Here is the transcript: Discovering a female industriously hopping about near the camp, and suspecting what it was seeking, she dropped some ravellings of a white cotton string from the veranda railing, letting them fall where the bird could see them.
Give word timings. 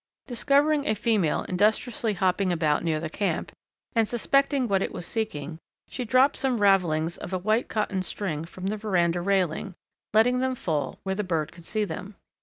Discovering 0.25 0.87
a 0.87 0.95
female 0.95 1.43
industriously 1.43 2.13
hopping 2.15 2.51
about 2.51 2.83
near 2.83 2.99
the 2.99 3.07
camp, 3.07 3.51
and 3.93 4.07
suspecting 4.07 4.67
what 4.67 4.81
it 4.81 4.91
was 4.91 5.05
seeking, 5.05 5.59
she 5.89 6.05
dropped 6.05 6.37
some 6.37 6.59
ravellings 6.59 7.17
of 7.17 7.33
a 7.33 7.37
white 7.37 7.67
cotton 7.69 8.01
string 8.01 8.43
from 8.45 8.65
the 8.65 8.77
veranda 8.77 9.21
railing, 9.21 9.75
letting 10.11 10.39
them 10.39 10.55
fall 10.55 10.97
where 11.03 11.13
the 11.13 11.23
bird 11.23 11.51
could 11.51 11.65
see 11.67 11.85
them. 11.85 12.15